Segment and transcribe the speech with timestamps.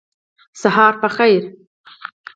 [0.61, 1.43] سهار په خیر